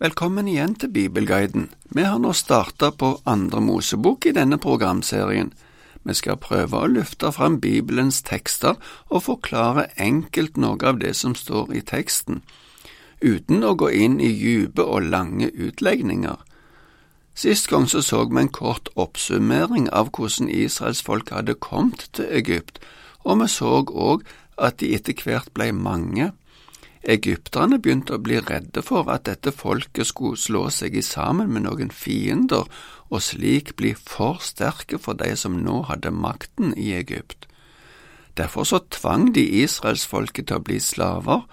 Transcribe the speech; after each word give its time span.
Velkommen 0.00 0.46
igjen 0.48 0.72
til 0.80 0.88
Bibelguiden. 0.88 1.66
Vi 1.92 2.06
har 2.08 2.16
nå 2.24 2.30
starta 2.32 2.88
på 2.88 3.18
andre 3.28 3.60
Mosebok 3.60 4.24
i 4.24 4.32
denne 4.32 4.56
programserien. 4.56 5.50
Vi 6.08 6.14
skal 6.16 6.38
prøve 6.40 6.78
å 6.78 6.88
løfte 6.88 7.28
fram 7.36 7.58
Bibelens 7.60 8.22
tekster 8.24 8.78
og 9.10 9.26
forklare 9.26 9.90
enkelt 10.00 10.56
noe 10.56 10.80
av 10.88 11.02
det 11.02 11.12
som 11.18 11.34
står 11.36 11.74
i 11.76 11.84
teksten, 11.84 12.40
uten 13.20 13.60
å 13.60 13.74
gå 13.76 13.90
inn 13.92 14.16
i 14.24 14.32
dype 14.40 14.88
og 14.88 15.10
lange 15.12 15.52
utlegninger. 15.52 16.40
Sist 17.36 17.68
gang 17.68 17.84
så, 17.84 18.00
så 18.00 18.24
vi 18.24 18.40
en 18.40 18.48
kort 18.48 18.88
oppsummering 18.96 19.92
av 19.92 20.14
hvordan 20.16 20.48
Israels 20.48 21.04
folk 21.04 21.28
hadde 21.28 21.60
kommet 21.60 22.08
til 22.16 22.32
Egypt, 22.40 22.80
og 23.28 23.44
vi 23.44 23.52
så 23.52 23.82
òg 23.84 24.24
at 24.56 24.80
de 24.80 24.94
etter 24.96 25.20
hvert 25.28 25.52
ble 25.52 25.74
mange. 25.76 26.32
Egypterne 27.00 27.78
begynte 27.80 28.18
å 28.18 28.20
bli 28.20 28.40
redde 28.44 28.82
for 28.84 29.08
at 29.08 29.24
dette 29.24 29.52
folket 29.56 30.10
skulle 30.10 30.36
slå 30.36 30.66
seg 30.74 30.98
i 31.00 31.04
sammen 31.04 31.48
med 31.52 31.64
noen 31.64 31.92
fiender 31.94 32.68
og 33.08 33.22
slik 33.24 33.72
bli 33.80 33.94
for 33.96 34.42
sterke 34.44 35.00
for 35.00 35.16
de 35.16 35.32
som 35.36 35.56
nå 35.64 35.80
hadde 35.88 36.12
makten 36.12 36.74
i 36.76 36.92
Egypt. 36.98 37.48
Derfor 38.36 38.64
så 38.64 38.82
tvang 38.92 39.32
de 39.34 39.42
israelsfolket 39.64 40.48
til 40.48 40.60
å 40.60 40.64
bli 40.64 40.78
slaver, 40.80 41.46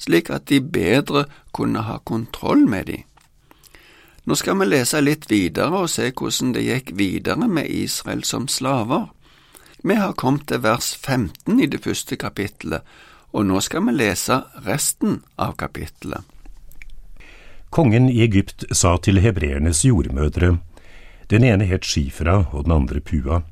slik 0.00 0.30
at 0.30 0.48
de 0.52 0.60
bedre 0.60 1.26
kunne 1.52 1.82
ha 1.88 1.98
kontroll 2.04 2.66
med 2.68 2.92
de. 2.92 3.00
Nå 4.28 4.36
skal 4.36 4.60
vi 4.60 4.68
lese 4.68 5.00
litt 5.00 5.30
videre 5.30 5.80
og 5.82 5.90
se 5.90 6.10
hvordan 6.12 6.52
det 6.54 6.66
gikk 6.66 6.92
videre 6.96 7.48
med 7.48 7.72
Israel 7.72 8.22
som 8.24 8.46
slaver. 8.48 9.08
Vi 9.82 9.96
har 9.96 10.12
kommet 10.12 10.46
til 10.48 10.60
vers 10.60 10.92
15 10.94 11.56
i 11.56 11.68
det 11.72 11.80
første 11.80 12.16
kapittelet, 12.20 12.84
og 13.32 13.46
nå 13.46 13.60
skal 13.62 13.86
vi 13.86 13.94
lese 13.96 14.42
resten 14.66 15.20
av 15.36 15.56
kapittelet. 15.60 16.24
Kongen 17.70 18.08
i 18.10 18.22
Egypt 18.24 18.64
sa 18.74 18.96
til 18.98 19.20
hebreernes 19.22 19.84
jordmødre, 19.86 20.56
den 21.30 21.44
ene 21.46 21.68
het 21.70 21.86
Shifra 21.86 22.48
og 22.50 22.66
den 22.66 22.74
andre 22.74 22.98
Pua, 23.00 23.44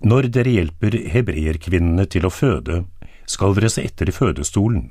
når 0.00 0.30
dere 0.32 0.54
hjelper 0.54 0.94
hebreerkvinnene 1.12 2.06
til 2.08 2.24
å 2.24 2.32
føde, 2.32 2.84
skal 3.28 3.56
dere 3.56 3.68
se 3.68 3.84
etter 3.84 4.08
fødestolen. 4.14 4.88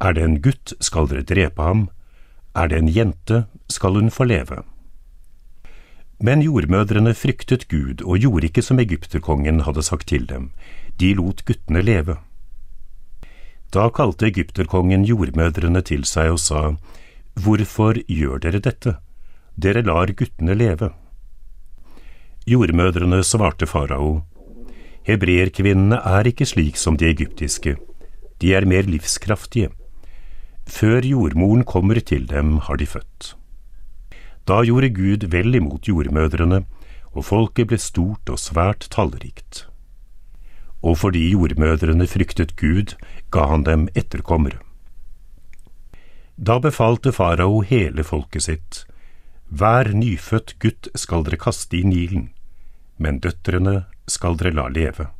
Er 0.00 0.16
det 0.16 0.24
en 0.24 0.40
gutt, 0.42 0.72
skal 0.80 1.10
dere 1.10 1.26
drepe 1.26 1.62
ham, 1.62 1.88
er 2.56 2.70
det 2.72 2.78
en 2.78 2.88
jente, 2.88 3.44
skal 3.68 3.98
hun 3.98 4.10
få 4.10 4.24
leve. 4.30 4.62
Men 6.22 6.42
jordmødrene 6.42 7.12
fryktet 7.18 7.66
Gud 7.68 8.04
og 8.06 8.22
gjorde 8.22 8.48
ikke 8.48 8.62
som 8.62 8.78
egypterkongen 8.78 9.64
hadde 9.66 9.82
sagt 9.82 10.08
til 10.08 10.28
dem, 10.30 10.52
de 11.00 11.12
lot 11.18 11.42
guttene 11.44 11.82
leve. 11.82 12.16
Da 13.72 13.86
kalte 13.88 14.26
egypterkongen 14.28 15.06
jordmødrene 15.08 15.80
til 15.88 16.02
seg 16.04 16.34
og 16.34 16.40
sa, 16.44 16.62
Hvorfor 17.40 17.96
gjør 18.04 18.42
dere 18.44 18.60
dette? 18.60 18.98
Dere 19.56 19.80
lar 19.86 20.12
guttene 20.12 20.52
leve. 20.52 20.90
Jordmødrene 22.44 23.22
svarte 23.24 23.68
farao, 23.70 24.26
Hebreerkvinnene 25.08 26.02
er 26.04 26.28
ikke 26.28 26.46
slik 26.46 26.76
som 26.76 26.98
de 27.00 27.08
egyptiske, 27.08 27.76
de 28.42 28.52
er 28.54 28.68
mer 28.68 28.84
livskraftige. 28.86 29.72
Før 30.68 31.00
jordmoren 31.02 31.64
kommer 31.64 31.98
til 32.00 32.28
dem, 32.28 32.58
har 32.68 32.76
de 32.76 32.86
født. 32.86 33.34
Da 34.46 34.60
gjorde 34.62 34.92
Gud 34.94 35.26
vel 35.32 35.54
imot 35.54 35.88
jordmødrene, 35.88 36.64
og 37.12 37.24
folket 37.24 37.72
ble 37.72 37.80
stort 37.80 38.28
og 38.28 38.38
svært 38.38 38.90
tallrikt 38.92 39.66
og 40.82 40.98
fordi 40.98 41.30
jordmødrene 41.30 42.06
fryktet 42.10 42.56
Gud, 42.56 42.96
ga 43.30 43.46
han 43.46 43.64
dem 43.64 43.88
etterkommere. 43.94 44.58
Da 46.36 46.58
befalte 46.58 47.12
farao 47.12 47.60
hele 47.60 48.04
folket 48.04 48.42
sitt, 48.48 48.84
hver 49.48 49.92
nyfødt 49.94 50.56
gutt 50.58 50.88
skal 50.98 51.24
dere 51.26 51.38
kaste 51.38 51.76
i 51.78 51.82
Nilen, 51.86 52.30
men 52.98 53.20
døtrene 53.20 53.84
skal 54.08 54.38
dere 54.40 54.54
la 54.56 54.66
leve. 54.72 55.10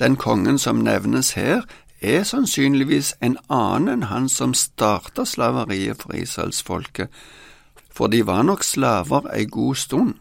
Den 0.00 0.16
kongen 0.16 0.58
som 0.58 0.80
nevnes 0.82 1.34
her, 1.36 1.62
er 2.00 2.24
sannsynligvis 2.24 3.12
en 3.20 3.36
annen 3.52 3.92
enn 3.92 4.08
han 4.08 4.28
som 4.32 4.54
starta 4.56 5.26
slaveriet 5.28 6.00
for 6.00 6.16
israelsfolket, 6.16 7.12
for 7.92 8.08
de 8.08 8.22
var 8.24 8.46
nok 8.48 8.64
slaver 8.64 9.28
ei 9.34 9.44
god 9.44 9.76
stund 9.76 10.14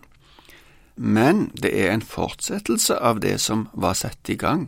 men 0.99 1.45
det 1.55 1.71
er 1.79 1.93
en 1.93 2.03
fortsettelse 2.03 2.97
av 2.99 3.21
det 3.23 3.37
som 3.39 3.69
var 3.71 3.95
satt 3.95 4.29
i 4.29 4.35
gang. 4.35 4.67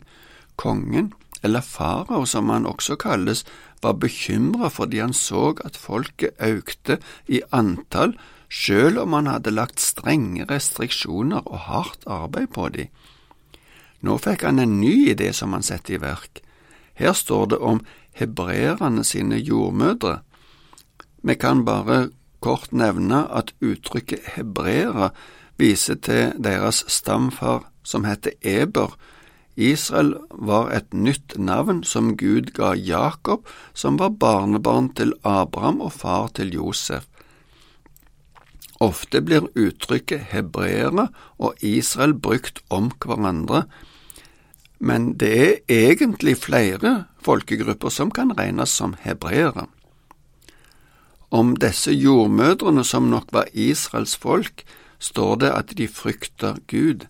Kongen, 0.56 1.12
eller 1.44 1.66
farao 1.66 2.24
som 2.26 2.50
han 2.50 2.68
også 2.70 2.96
kalles, 2.96 3.44
var 3.82 3.98
bekymra 4.00 4.70
fordi 4.72 5.02
han 5.04 5.14
så 5.14 5.50
at 5.66 5.76
folket 5.76 6.40
økte 6.40 7.02
i 7.28 7.42
antall 7.52 8.16
sjøl 8.48 9.00
om 9.02 9.18
han 9.18 9.28
hadde 9.28 9.52
lagt 9.52 9.84
strenge 9.84 10.46
restriksjoner 10.48 11.44
og 11.44 11.66
hardt 11.68 12.08
arbeid 12.08 12.54
på 12.56 12.70
dem. 12.78 12.88
Nå 14.02 14.16
fikk 14.22 14.46
han 14.48 14.60
en 14.64 14.80
ny 14.80 15.12
idé 15.12 15.34
som 15.36 15.52
han 15.54 15.68
satte 15.68 15.98
i 15.98 16.00
verk. 16.02 16.40
Her 16.96 17.12
står 17.18 17.52
det 17.52 17.60
om 17.60 17.84
hebreerne 18.18 19.04
sine 19.04 19.36
jordmødre. 19.36 20.22
Vi 21.22 21.36
kan 21.36 21.66
bare 21.66 22.10
kort 22.42 22.72
nevne 22.72 23.26
at 23.30 23.54
uttrykket 23.62 24.34
hebreere 24.38 25.12
viser 25.62 26.00
til 26.02 26.34
deres 26.42 26.84
stamfar 26.90 27.68
som 27.84 28.06
heter 28.06 28.34
Eber. 28.42 28.96
Israel 29.56 30.16
var 30.32 30.72
et 30.74 30.94
nytt 30.94 31.38
navn 31.38 31.84
som 31.84 32.16
Gud 32.18 32.54
ga 32.56 32.74
Jakob, 32.74 33.46
som 33.74 34.00
var 34.00 34.16
barnebarn 34.18 34.90
til 34.96 35.14
Abraham 35.24 35.82
og 35.82 35.94
far 35.94 36.32
til 36.36 36.54
Josef. 36.56 37.06
Ofte 38.82 39.22
blir 39.22 39.46
uttrykket 39.54 40.32
hebreere 40.32 41.10
og 41.38 41.60
Israel 41.62 42.16
brukt 42.18 42.64
om 42.74 42.90
hverandre, 43.04 43.68
men 44.82 45.12
det 45.22 45.36
er 45.38 45.60
egentlig 45.70 46.40
flere 46.42 47.04
folkegrupper 47.22 47.94
som 47.94 48.10
kan 48.10 48.34
regnes 48.40 48.74
som 48.74 48.96
hebreere. 49.04 49.68
Om 51.32 51.54
disse 51.62 51.94
jordmødrene 51.94 52.84
som 52.84 53.12
nok 53.12 53.30
var 53.32 53.52
Israels 53.54 54.16
folk, 54.18 54.66
står 55.02 55.42
det 55.42 55.52
at 55.58 55.74
de 55.78 55.88
frykter 55.90 56.62
Gud. 56.70 57.08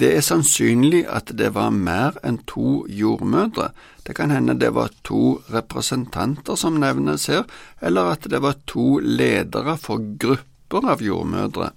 Det 0.00 0.10
er 0.16 0.24
sannsynlig 0.24 1.04
at 1.06 1.30
det 1.38 1.52
var 1.54 1.70
mer 1.70 2.16
enn 2.26 2.40
to 2.50 2.82
jordmødre, 2.90 3.70
det 4.02 4.16
kan 4.18 4.32
hende 4.34 4.56
det 4.58 4.72
var 4.74 4.90
to 5.06 5.38
representanter 5.52 6.58
som 6.58 6.80
nevnes 6.82 7.28
her, 7.30 7.44
eller 7.80 8.16
at 8.16 8.26
det 8.30 8.42
var 8.42 8.58
to 8.66 8.98
ledere 8.98 9.76
for 9.78 10.02
grupper 10.18 10.88
av 10.90 11.04
jordmødre. 11.04 11.70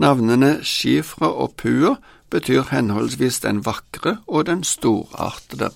Navnene 0.00 0.60
Shifra 0.64 1.28
og 1.28 1.56
Pua 1.60 1.96
betyr 2.32 2.70
henholdsvis 2.70 3.42
den 3.44 3.60
vakre 3.66 4.18
og 4.26 4.46
den 4.48 4.64
storartede. 4.64 5.70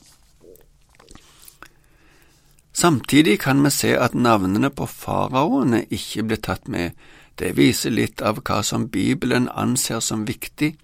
Samtidig 2.72 3.40
kan 3.40 3.64
vi 3.64 3.70
se 3.70 3.96
at 3.98 4.14
navnene 4.14 4.70
på 4.70 4.86
faraoene 4.86 5.82
ikke 5.90 6.22
ble 6.28 6.38
tatt 6.38 6.68
med, 6.68 6.94
det 7.38 7.56
viser 7.56 7.90
litt 7.90 8.22
av 8.22 8.42
hva 8.44 8.60
som 8.62 8.88
Bibelen 8.92 9.48
anser 9.48 10.00
som 10.04 10.26
viktig. 10.28 10.74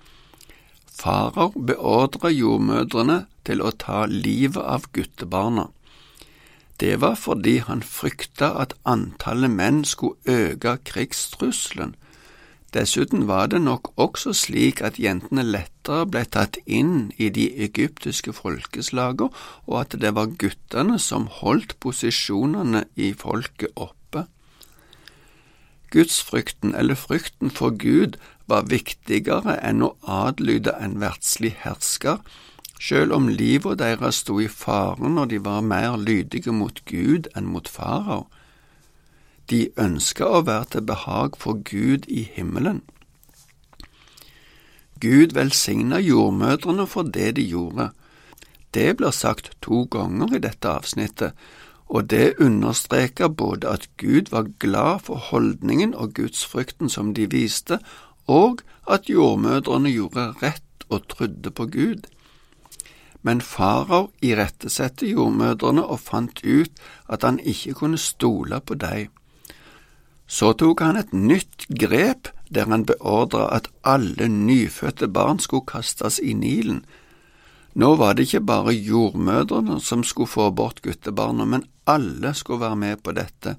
Farao 0.97 1.53
beordra 1.53 2.31
jordmødrene 2.33 3.27
til 3.45 3.63
å 3.63 3.75
ta 3.77 4.07
livet 4.11 4.63
av 4.63 4.89
guttebarna. 4.97 5.69
Det 6.81 6.97
var 7.01 7.15
fordi 7.17 7.59
han 7.69 7.83
frykta 7.83 8.51
at 8.63 8.75
antallet 8.85 9.53
menn 9.53 9.85
skulle 9.85 10.17
øke 10.27 10.77
krigstrusselen. 10.85 11.95
Dessuten 12.75 13.29
var 13.29 13.47
det 13.47 13.61
nok 13.63 13.93
også 13.97 14.33
slik 14.35 14.83
at 14.85 14.99
jentene 14.99 15.45
lettere 15.47 16.07
ble 16.11 16.25
tatt 16.27 16.59
inn 16.67 17.13
i 17.17 17.29
de 17.31 17.47
egyptiske 17.67 18.35
folkeslager, 18.37 19.31
og 19.67 19.77
at 19.81 19.95
det 20.03 20.15
var 20.17 20.35
guttene 20.41 20.99
som 20.99 21.29
holdt 21.41 21.77
posisjonene 21.81 22.85
i 22.97 23.13
folket 23.15 23.71
oppe. 23.77 24.27
Gudsfrykten 25.95 26.75
eller 26.75 26.99
frykten 26.99 27.51
for 27.55 27.71
Gud 27.71 28.19
var 28.51 28.67
viktigere 28.71 29.57
enn 29.63 29.85
å 29.87 29.95
adlyde 30.03 30.75
en 30.83 30.99
verdslig 31.01 31.55
hersker, 31.63 32.19
sjøl 32.83 33.15
om 33.15 33.31
livet 33.31 33.79
deres 33.81 34.21
sto 34.25 34.41
i 34.43 34.49
fare 34.51 35.09
når 35.09 35.31
de 35.31 35.39
var 35.47 35.63
mer 35.63 35.97
lydige 35.97 36.53
mot 36.53 36.83
Gud 36.91 37.31
enn 37.39 37.49
mot 37.55 37.71
farao. 37.71 38.27
De 39.51 39.69
ønsker 39.79 40.27
å 40.27 40.43
være 40.47 40.65
til 40.75 40.87
behag 40.87 41.37
for 41.39 41.61
Gud 41.63 42.09
i 42.09 42.25
himmelen. 42.35 42.83
Gud 45.01 45.35
velsigna 45.37 46.01
jordmødrene 46.01 46.87
for 46.87 47.03
det 47.03 47.37
de 47.37 47.45
gjorde. 47.47 47.91
Det 48.75 48.97
blir 48.97 49.11
sagt 49.11 49.53
to 49.63 49.85
ganger 49.91 50.35
i 50.35 50.43
dette 50.43 50.69
avsnittet, 50.69 51.33
og 51.87 52.11
det 52.11 52.35
understreker 52.43 53.29
både 53.29 53.69
at 53.69 53.89
Gud 53.97 54.33
var 54.33 54.51
glad 54.59 55.05
for 55.07 55.17
holdningen 55.31 55.95
og 55.95 56.15
gudsfrykten 56.15 56.91
som 56.91 57.15
de 57.15 57.29
viste, 57.31 57.79
og 58.27 58.65
at 58.91 59.07
jordmødrene 59.09 59.93
gjorde 59.95 60.33
rett 60.43 60.87
og 60.89 61.09
trodde 61.09 61.51
på 61.51 61.67
Gud. 61.67 62.07
men 63.27 63.41
farao 63.41 64.11
irettesatte 64.23 65.07
jordmødrene 65.11 65.83
og 65.85 65.99
fant 66.01 66.41
ut 66.45 66.71
at 67.11 67.25
han 67.27 67.41
ikke 67.43 67.75
kunne 67.75 67.99
stole 67.99 68.61
på 68.61 68.75
dem. 68.75 69.09
Så 70.27 70.53
tok 70.59 70.83
han 70.83 70.99
et 70.99 71.13
nytt 71.13 71.69
grep 71.71 72.33
der 72.51 72.69
han 72.71 72.87
beordra 72.87 73.49
at 73.57 73.69
alle 73.83 74.29
nyfødte 74.31 75.09
barn 75.09 75.39
skulle 75.43 75.67
kastes 75.67 76.19
i 76.23 76.35
Nilen. 76.35 76.85
Nå 77.75 77.95
var 78.01 78.15
det 78.15 78.27
ikke 78.27 78.47
bare 78.49 78.73
jordmødrene 78.73 79.81
som 79.81 80.05
skulle 80.05 80.31
få 80.31 80.51
bort 80.51 80.81
guttebarna, 80.83 81.45
men 81.45 81.67
alle 81.87 82.33
skulle 82.35 82.61
være 82.61 82.77
med 82.77 83.03
på 83.03 83.13
dette. 83.13 83.57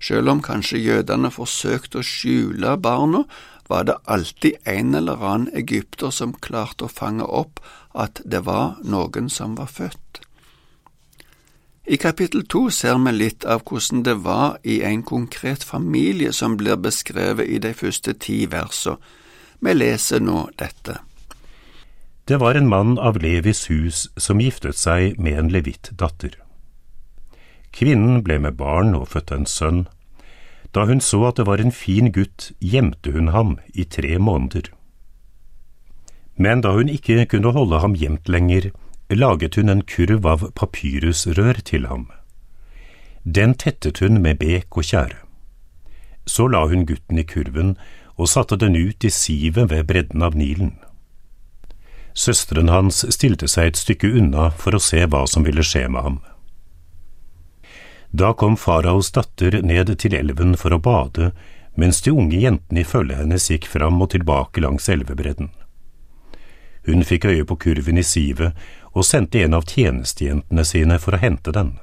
Selv 0.00 0.30
om 0.30 0.42
kanskje 0.42 0.78
jødene 0.78 1.30
forsøkte 1.34 1.98
å 1.98 2.06
skjule 2.06 2.76
barna, 2.78 3.24
var 3.68 3.84
det 3.84 3.98
alltid 4.06 4.60
en 4.64 4.94
eller 4.94 5.18
annen 5.20 5.50
egypter 5.58 6.14
som 6.14 6.32
klarte 6.32 6.86
å 6.86 6.92
fange 6.92 7.26
opp 7.26 7.60
at 7.92 8.22
det 8.24 8.44
var 8.46 8.78
noen 8.84 9.28
som 9.28 9.58
var 9.58 9.68
født. 9.68 10.07
I 11.88 11.96
kapittel 11.96 12.42
to 12.44 12.66
ser 12.68 12.98
vi 13.00 13.12
litt 13.16 13.46
av 13.48 13.62
hvordan 13.64 14.02
det 14.04 14.18
var 14.20 14.58
i 14.60 14.82
en 14.84 15.00
konkret 15.02 15.62
familie 15.64 16.34
som 16.36 16.58
blir 16.60 16.76
beskrevet 16.76 17.48
i 17.48 17.56
de 17.64 17.72
første 17.72 18.12
ti 18.12 18.42
versene. 18.44 18.98
Vi 19.64 19.72
leser 19.72 20.20
nå 20.20 20.50
dette. 20.60 20.98
Det 22.28 22.36
var 22.38 22.54
en 22.54 22.68
mann 22.68 22.98
av 23.00 23.16
Levis 23.18 23.64
hus 23.70 24.04
som 24.20 24.38
giftet 24.38 24.76
seg 24.76 25.16
med 25.18 25.38
en 25.40 25.48
levittdatter. 25.50 26.36
Kvinnen 27.72 28.20
ble 28.22 28.36
med 28.44 28.58
barn 28.60 28.92
og 28.94 29.08
fødte 29.14 29.38
en 29.40 29.48
sønn. 29.48 29.86
Da 30.76 30.84
hun 30.84 31.00
så 31.00 31.22
at 31.30 31.40
det 31.40 31.46
var 31.48 31.58
en 31.58 31.72
fin 31.72 32.12
gutt, 32.12 32.50
gjemte 32.60 33.16
hun 33.16 33.32
ham 33.32 33.56
i 33.72 33.88
tre 33.88 34.18
måneder. 34.20 34.68
Men 36.36 36.60
da 36.60 36.76
hun 36.76 36.92
ikke 36.92 37.24
kunne 37.32 37.56
holde 37.56 37.80
ham 37.80 37.96
gjemt 37.96 38.28
lenger, 38.28 38.70
laget 39.16 39.56
hun 39.56 39.68
en 39.68 39.82
kurv 39.82 40.26
av 40.26 40.50
papyrusrør 40.54 41.62
til 41.64 41.86
ham. 41.88 42.08
Den 43.24 43.54
tettet 43.54 44.00
hun 44.04 44.20
med 44.22 44.38
bek 44.40 44.76
og 44.76 44.84
tjære. 44.84 45.16
Så 46.28 46.46
la 46.48 46.66
hun 46.68 46.84
gutten 46.86 47.18
i 47.18 47.24
kurven 47.24 47.76
og 48.16 48.28
satte 48.28 48.58
den 48.60 48.76
ut 48.76 49.04
i 49.04 49.10
sivet 49.10 49.70
ved 49.70 49.86
bredden 49.88 50.22
av 50.22 50.36
Nilen. 50.36 50.74
Søsteren 52.18 52.68
hans 52.68 53.04
stilte 53.14 53.48
seg 53.48 53.70
et 53.70 53.80
stykke 53.80 54.10
unna 54.20 54.50
for 54.50 54.74
å 54.74 54.82
se 54.82 55.04
hva 55.06 55.22
som 55.30 55.44
ville 55.46 55.64
skje 55.64 55.86
med 55.88 56.02
ham. 56.02 56.18
Da 58.10 58.32
kom 58.32 58.56
faraos 58.56 59.12
datter 59.12 59.60
ned 59.62 59.92
til 60.00 60.16
elven 60.16 60.56
for 60.56 60.74
å 60.74 60.80
bade, 60.82 61.30
mens 61.76 62.00
de 62.02 62.10
unge 62.10 62.40
jentene 62.40 62.82
i 62.82 62.88
følget 62.88 63.20
hennes 63.22 63.50
gikk 63.52 63.68
fram 63.70 64.00
og 64.02 64.10
tilbake 64.16 64.64
langs 64.64 64.88
elvebredden. 64.88 65.52
Hun 66.86 67.04
fikk 67.04 67.24
øye 67.24 67.44
på 67.44 67.56
kurven 67.56 67.98
i 67.98 68.06
sivet 68.06 68.56
og 68.92 69.04
sendte 69.04 69.42
en 69.42 69.54
av 69.54 69.66
tjenestejentene 69.68 70.64
sine 70.64 70.98
for 70.98 71.16
å 71.16 71.22
hente 71.22 71.52
den. 71.54 71.76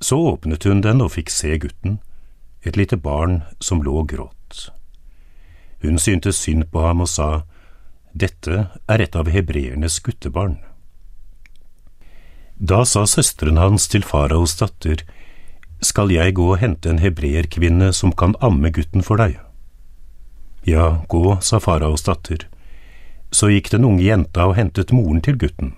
Så 0.00 0.18
åpnet 0.32 0.64
hun 0.64 0.82
den 0.82 1.02
og 1.02 1.14
fikk 1.14 1.30
se 1.30 1.56
gutten, 1.62 2.00
et 2.62 2.76
lite 2.76 2.96
barn 2.96 3.42
som 3.60 3.82
lå 3.82 3.94
og 4.02 4.08
gråt. 4.10 4.68
Hun 5.82 5.98
syntes 5.98 6.38
synd 6.38 6.68
på 6.70 6.82
ham 6.86 7.02
og 7.02 7.10
sa, 7.10 7.42
Dette 8.12 8.68
er 8.92 9.02
et 9.02 9.16
av 9.16 9.30
hebreernes 9.32 9.98
guttebarn. 10.04 10.58
Da 12.62 12.84
sa 12.86 13.06
søsteren 13.08 13.58
hans 13.58 13.88
til 13.88 14.04
faraos 14.06 14.54
datter, 14.60 15.02
Skal 15.82 16.12
jeg 16.14 16.36
gå 16.38 16.44
og 16.52 16.60
hente 16.62 16.90
en 16.90 17.00
hebreerkvinne 17.02 17.92
som 17.92 18.12
kan 18.12 18.36
amme 18.38 18.70
gutten 18.70 19.02
for 19.02 19.18
deg? 19.18 19.40
Ja, 20.62 21.02
gå, 21.08 21.40
sa 21.42 21.58
faraos 21.58 22.06
datter. 22.06 22.46
Så 23.32 23.48
gikk 23.48 23.70
den 23.72 23.86
unge 23.88 24.04
jenta 24.04 24.46
og 24.50 24.56
hentet 24.58 24.92
moren 24.92 25.22
til 25.24 25.38
gutten. 25.40 25.72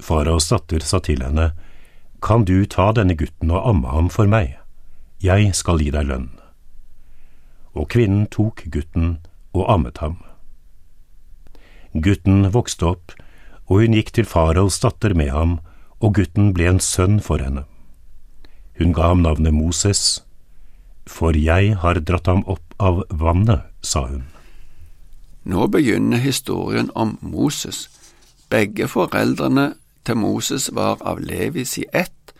Faraos 0.00 0.48
datter 0.48 0.80
sa 0.80 0.98
til 1.04 1.22
henne, 1.22 1.52
Kan 2.24 2.44
du 2.44 2.64
ta 2.64 2.92
denne 2.96 3.14
gutten 3.14 3.50
og 3.52 3.68
amme 3.68 3.88
ham 3.92 4.08
for 4.08 4.26
meg? 4.26 4.56
Jeg 5.20 5.54
skal 5.54 5.80
gi 5.80 5.90
deg 5.92 6.08
lønn. 6.08 6.30
Og 7.74 7.90
kvinnen 7.92 8.26
tok 8.32 8.64
gutten 8.72 9.18
og 9.52 9.68
ammet 9.68 10.00
ham. 10.00 10.16
Gutten 11.92 12.48
vokste 12.50 12.88
opp 12.88 13.12
og 13.68 13.80
hun 13.80 13.96
gikk 13.96 14.12
til 14.16 14.28
faraos 14.28 14.80
datter 14.82 15.14
med 15.16 15.32
ham, 15.32 15.58
og 16.00 16.18
gutten 16.18 16.52
ble 16.56 16.68
en 16.68 16.82
sønn 16.82 17.20
for 17.24 17.40
henne. 17.40 17.64
Hun 18.78 18.92
ga 18.92 19.12
ham 19.12 19.24
navnet 19.24 19.56
Moses, 19.56 20.24
for 21.08 21.36
jeg 21.36 21.76
har 21.80 22.00
dratt 22.00 22.28
ham 22.28 22.44
opp 22.50 22.76
av 22.80 23.04
vannet, 23.08 23.64
sa 23.80 24.06
hun. 24.08 24.24
Nå 25.44 25.66
begynner 25.66 26.16
historien 26.16 26.90
om 26.94 27.18
Moses. 27.20 27.90
Begge 28.50 28.88
foreldrene 28.88 29.74
til 30.06 30.16
Moses 30.16 30.70
var 30.72 30.96
av 31.00 31.20
Levis 31.20 31.78
i 31.78 31.84
ett. 31.92 32.32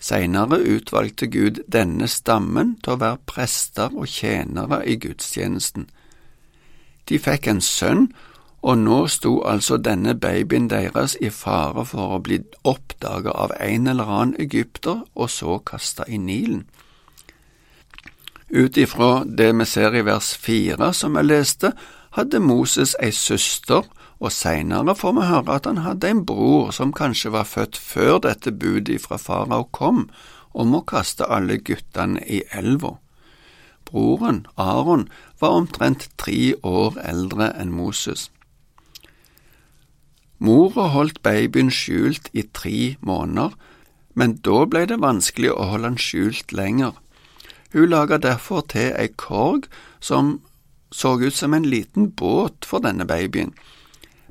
Senere 0.00 0.60
utvalgte 0.62 1.26
Gud 1.26 1.64
denne 1.66 2.06
stammen 2.06 2.76
til 2.84 2.94
å 2.94 3.00
være 3.02 3.18
prester 3.26 3.90
og 3.94 4.06
tjenere 4.06 4.84
i 4.86 4.94
gudstjenesten. 4.96 5.88
De 7.08 7.18
fikk 7.18 7.48
en 7.50 7.60
sønn 7.60 8.06
og 8.62 8.78
nå 8.78 8.98
sto 9.06 9.38
altså 9.46 9.76
denne 9.78 10.14
babyen 10.14 10.66
deres 10.70 11.16
i 11.20 11.30
fare 11.30 11.84
for 11.86 12.16
å 12.16 12.22
bli 12.22 12.40
oppdaget 12.66 13.34
av 13.34 13.54
en 13.60 13.86
eller 13.86 14.10
annen 14.18 14.40
egypter 14.42 15.04
og 15.14 15.30
så 15.30 15.58
kasta 15.58 16.06
i 16.08 16.18
Nilen. 16.18 16.66
Ut 18.48 18.76
ifra 18.76 19.24
det 19.24 19.52
vi 19.58 19.64
ser 19.68 19.94
i 19.94 20.02
vers 20.02 20.32
fire 20.36 20.92
som 20.96 21.18
jeg 21.18 21.28
leste, 21.28 21.72
hadde 22.18 22.40
Moses 22.42 22.96
ei 23.02 23.12
søster, 23.14 23.86
og 24.18 24.32
seinere 24.34 24.96
får 24.98 25.14
vi 25.14 25.26
høre 25.28 25.54
at 25.54 25.66
han 25.70 25.84
hadde 25.84 26.10
en 26.10 26.24
bror 26.26 26.72
som 26.74 26.92
kanskje 26.92 27.30
var 27.34 27.46
født 27.46 27.78
før 27.78 28.18
dette 28.26 28.50
budet 28.50 28.98
fra 29.04 29.18
farao 29.22 29.68
kom, 29.72 30.08
om 30.58 30.74
å 30.74 30.82
kaste 30.82 31.28
alle 31.30 31.60
guttene 31.62 32.24
i 32.26 32.42
elva. 32.50 32.96
Broren, 33.86 34.46
Aron, 34.56 35.06
var 35.40 35.54
omtrent 35.60 36.08
tre 36.18 36.54
år 36.66 36.98
eldre 36.98 37.52
enn 37.56 37.70
Moses. 37.72 38.28
Mora 40.38 40.90
holdt 40.94 41.22
babyen 41.22 41.70
skjult 41.70 42.28
i 42.32 42.42
tre 42.42 42.96
måneder, 43.00 43.54
men 44.14 44.36
da 44.42 44.64
ble 44.66 44.84
det 44.90 45.00
vanskelig 45.02 45.54
å 45.54 45.70
holde 45.72 45.92
han 45.92 46.02
skjult 46.02 46.52
lenger. 46.52 46.98
Hun 47.72 47.90
laga 47.90 48.18
derfor 48.18 48.66
til 48.66 48.92
ei 48.98 49.10
korg 49.14 49.66
som 50.00 50.38
så 50.90 51.20
ut 51.20 51.34
som 51.34 51.54
en 51.54 51.68
liten 51.70 52.10
båt 52.10 52.64
for 52.64 52.80
denne 52.80 53.04
babyen. 53.04 53.52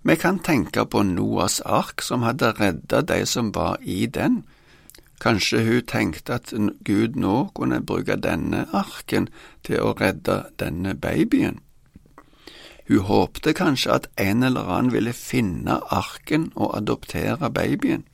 Vi 0.03 0.15
kan 0.15 0.39
tenke 0.39 0.85
på 0.85 1.03
Noas 1.03 1.61
ark 1.61 2.01
som 2.01 2.23
hadde 2.23 2.53
redda 2.59 3.01
de 3.01 3.25
som 3.25 3.51
var 3.51 3.77
i 3.81 4.05
den. 4.05 4.43
Kanskje 5.19 5.63
hun 5.65 5.81
tenkte 5.81 6.37
at 6.37 6.53
Gud 6.85 7.15
nå 7.17 7.49
kunne 7.57 7.81
bruke 7.81 8.15
denne 8.15 8.67
arken 8.71 9.27
til 9.65 9.81
å 9.81 9.95
redde 9.97 10.43
denne 10.61 10.93
babyen. 10.95 11.59
Hun 12.87 13.03
håpte 13.09 13.51
kanskje 13.53 13.97
at 13.97 14.07
en 14.15 14.43
eller 14.47 14.69
annen 14.71 14.93
ville 14.93 15.13
finne 15.13 15.81
arken 15.91 16.51
og 16.55 16.77
adoptere 16.77 17.49
babyen. 17.51 18.05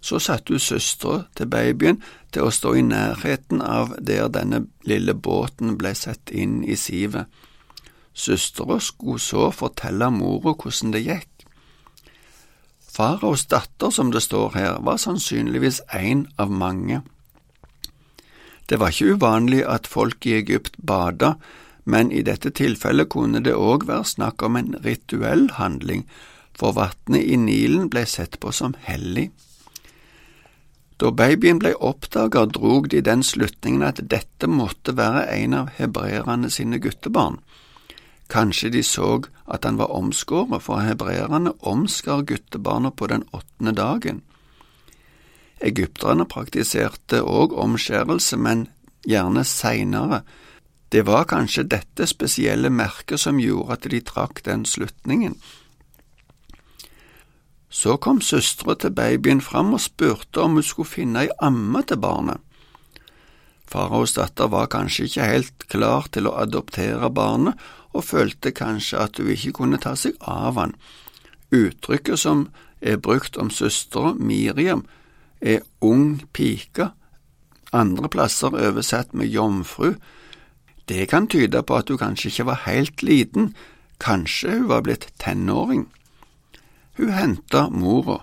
Så 0.00 0.18
satte 0.18 0.52
hun 0.52 0.62
søstera 0.62 1.24
til 1.36 1.50
babyen 1.50 2.02
til 2.32 2.46
å 2.46 2.52
stå 2.54 2.74
i 2.76 2.84
nærheten 2.84 3.62
av 3.62 3.94
der 4.00 4.28
denne 4.28 4.66
lille 4.84 5.14
båten 5.14 5.76
ble 5.78 5.94
satt 5.94 6.30
inn 6.30 6.62
i 6.64 6.76
sivet. 6.76 7.26
Søstera 8.14 8.78
skulle 8.80 9.20
så 9.20 9.50
fortelle 9.52 10.10
mora 10.10 10.54
hvordan 10.54 10.92
det 10.94 11.04
gikk. 11.04 11.32
Faraos 12.96 13.44
datter, 13.46 13.90
som 13.90 14.10
det 14.12 14.22
står 14.24 14.54
her, 14.56 14.78
var 14.80 14.96
sannsynligvis 14.96 15.82
en 15.92 16.26
av 16.40 16.50
mange. 16.50 17.02
Det 18.68 18.80
var 18.80 18.90
ikke 18.90 19.18
uvanlig 19.18 19.60
at 19.68 19.86
folk 19.86 20.26
i 20.26 20.38
Egypt 20.38 20.78
bada, 20.80 21.34
men 21.84 22.08
i 22.10 22.22
dette 22.26 22.50
tilfellet 22.50 23.10
kunne 23.12 23.42
det 23.44 23.54
òg 23.54 23.84
være 23.86 24.08
snakk 24.10 24.42
om 24.42 24.56
en 24.56 24.72
rituell 24.84 25.50
handling, 25.58 26.06
for 26.56 26.72
vannet 26.72 27.20
i 27.20 27.36
Nilen 27.36 27.90
ble 27.92 28.06
sett 28.08 28.40
på 28.40 28.50
som 28.50 28.74
hellig. 28.88 29.28
Da 30.96 31.10
babyen 31.12 31.58
ble 31.60 31.74
oppdaget, 31.74 32.54
drog 32.56 32.88
de 32.88 33.02
den 33.04 33.22
slutningen 33.22 33.84
at 33.84 34.00
dette 34.10 34.48
måtte 34.48 34.96
være 34.96 35.26
en 35.36 35.54
av 35.54 35.74
hebreerne 35.76 36.50
sine 36.50 36.80
guttebarn. 36.80 37.40
Kanskje 38.32 38.70
de 38.72 38.82
så 38.82 39.20
at 39.46 39.64
han 39.64 39.76
var 39.78 39.92
omskåret, 39.94 40.62
for 40.62 40.80
hebreerne 40.82 41.52
omskar 41.60 42.24
guttebarna 42.26 42.90
på 42.90 43.06
den 43.12 43.26
åttende 43.32 43.76
dagen. 43.76 44.22
Egypterne 45.60 46.26
praktiserte 46.28 47.22
òg 47.22 47.52
omskjærelse, 47.52 48.36
men 48.36 48.66
gjerne 49.06 49.44
seinere, 49.44 50.22
det 50.92 51.02
var 51.06 51.26
kanskje 51.28 51.66
dette 51.66 52.06
spesielle 52.06 52.70
merket 52.70 53.20
som 53.20 53.40
gjorde 53.42 53.74
at 53.74 53.88
de 53.90 54.00
trakk 54.00 54.44
den 54.46 54.64
slutningen. 54.64 55.34
Så 57.70 57.96
kom 57.96 58.20
søstera 58.20 58.76
til 58.78 58.94
babyen 58.94 59.40
fram 59.40 59.74
og 59.74 59.82
spurte 59.82 60.42
om 60.42 60.58
hun 60.58 60.66
skulle 60.66 60.88
finne 60.88 61.26
ei 61.26 61.32
amme 61.42 61.82
til 61.82 62.00
barnet. 62.00 62.40
Faraos 63.66 64.14
datter 64.14 64.48
var 64.48 64.70
kanskje 64.70 65.08
ikke 65.08 65.26
helt 65.26 65.66
klar 65.72 66.06
til 66.14 66.28
å 66.30 66.36
adoptere 66.38 67.10
barnet, 67.10 67.58
og 67.96 68.04
følte 68.04 68.52
kanskje 68.54 69.00
at 69.00 69.18
hun 69.18 69.32
ikke 69.32 69.54
kunne 69.58 69.80
ta 69.82 69.94
seg 69.98 70.14
av 70.20 70.58
han. 70.60 70.76
Uttrykket 71.50 72.20
som 72.20 72.46
er 72.80 73.00
brukt 73.02 73.38
om 73.40 73.50
søstera 73.50 74.14
Miriam, 74.14 74.84
er 75.40 75.64
ung 75.84 76.22
pike, 76.32 76.90
andre 77.72 78.08
plasser 78.08 78.54
oversatt 78.54 79.12
med 79.14 79.28
jomfru. 79.28 79.96
Det 80.88 81.08
kan 81.10 81.26
tyde 81.26 81.62
på 81.62 81.76
at 81.76 81.90
hun 81.90 82.00
kanskje 82.00 82.30
ikke 82.30 82.48
var 82.52 82.62
helt 82.66 83.02
liten, 83.02 83.54
kanskje 84.00 84.60
hun 84.60 84.68
var 84.70 84.86
blitt 84.86 85.08
tenåring. 85.18 85.88
Hun 86.96 87.12
henta 87.12 87.68
mora. 87.70 88.22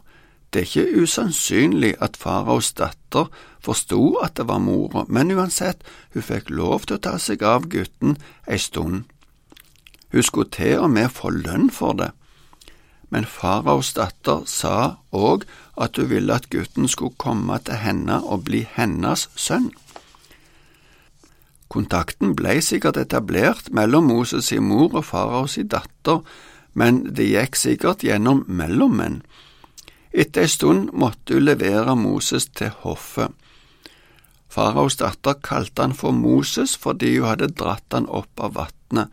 Det 0.53 0.61
er 0.61 0.69
ikke 0.69 1.01
usannsynlig 1.03 1.93
at 2.01 2.17
faraos 2.17 2.73
datter 2.77 3.29
forsto 3.63 4.19
at 4.21 4.37
det 4.37 4.47
var 4.47 4.61
mora, 4.61 5.05
men 5.07 5.31
uansett, 5.31 5.81
hun 6.13 6.21
fikk 6.21 6.51
lov 6.53 6.85
til 6.85 6.99
å 6.99 7.03
ta 7.05 7.15
seg 7.17 7.41
av 7.41 7.69
gutten 7.73 8.17
ei 8.45 8.59
stund. 8.61 9.07
Hun 10.13 10.23
skulle 10.23 10.53
til 10.53 10.83
og 10.85 10.91
med 10.93 11.09
få 11.09 11.31
lønn 11.33 11.71
for 11.73 11.97
det 11.97 12.11
men 13.13 13.27
faraos 13.29 13.91
datter 13.93 14.41
sa 14.49 14.97
òg 15.13 15.45
at 15.85 15.99
hun 15.99 16.09
ville 16.09 16.33
at 16.33 16.49
gutten 16.49 16.89
skulle 16.89 17.19
komme 17.21 17.59
til 17.67 17.77
henne 17.77 18.17
og 18.25 18.47
bli 18.47 18.63
hennes 18.73 19.27
sønn. 19.37 19.69
Kontakten 21.69 22.33
ble 22.37 22.57
sikkert 22.65 22.97
etablert 23.01 23.69
mellom 23.69 24.09
Moses' 24.09 24.49
mor 24.61 24.97
og 24.97 25.05
faraos 25.05 25.59
datter, 25.69 26.25
men 26.73 27.03
det 27.13 27.29
gikk 27.29 27.57
sikkert 27.59 28.03
gjennom 28.05 28.43
mellommenn. 28.47 29.21
Etter 30.13 30.45
ei 30.45 30.51
stund 30.51 30.91
måtte 30.93 31.37
hun 31.37 31.47
levere 31.47 31.95
Moses 31.97 32.45
til 32.53 32.73
hoffet. 32.83 33.33
Faraos 34.53 34.99
datter 34.99 35.39
kalte 35.41 35.81
han 35.81 35.95
for 35.97 36.13
Moses 36.13 36.75
fordi 36.77 37.15
hun 37.17 37.31
hadde 37.31 37.53
dratt 37.57 37.95
han 37.95 38.05
opp 38.05 38.37
av 38.37 38.53
vatnet. 38.59 39.09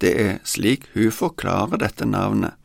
Det 0.00 0.12
er 0.18 0.38
slik 0.48 0.88
hun 0.94 1.12
forklarer 1.12 1.82
dette 1.84 2.08
navnet. 2.08 2.56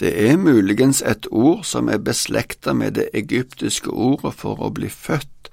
Det 0.00 0.12
er 0.28 0.36
muligens 0.36 1.02
et 1.02 1.28
ord 1.30 1.64
som 1.64 1.88
er 1.88 2.02
beslekta 2.04 2.74
med 2.76 2.96
det 2.98 3.08
egyptiske 3.16 3.92
ordet 3.92 4.34
for 4.36 4.60
å 4.60 4.72
bli 4.72 4.90
født, 4.92 5.48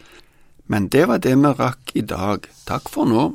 men 0.68 0.90
det 0.92 1.06
var 1.08 1.22
det 1.24 1.36
vi 1.36 1.52
rakk 1.60 1.94
i 1.96 2.04
dag. 2.04 2.48
Takk 2.68 2.90
for 2.92 3.08
nå. 3.08 3.30